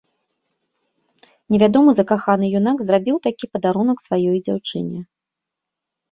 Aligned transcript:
Невядомы 1.55 1.91
закаханы 1.99 2.45
юнак 2.59 2.77
зрабіў 2.87 3.17
такі 3.27 3.45
падарунак 3.57 3.97
сваёй 4.07 4.37
дзяўчыне. 4.49 4.99